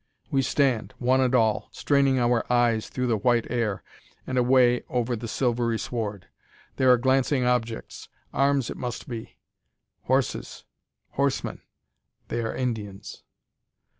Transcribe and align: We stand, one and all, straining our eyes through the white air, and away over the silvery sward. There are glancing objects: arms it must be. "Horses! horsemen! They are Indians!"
We 0.31 0.41
stand, 0.41 0.95
one 0.97 1.21
and 1.21 1.35
all, 1.35 1.69
straining 1.71 2.17
our 2.17 2.43
eyes 2.51 2.89
through 2.89 3.05
the 3.05 3.19
white 3.19 3.45
air, 3.51 3.83
and 4.25 4.35
away 4.39 4.81
over 4.89 5.15
the 5.15 5.27
silvery 5.27 5.77
sward. 5.77 6.25
There 6.77 6.91
are 6.91 6.97
glancing 6.97 7.45
objects: 7.45 8.09
arms 8.33 8.71
it 8.71 8.77
must 8.77 9.07
be. 9.07 9.37
"Horses! 10.05 10.63
horsemen! 11.11 11.61
They 12.29 12.39
are 12.41 12.55
Indians!" 12.55 13.21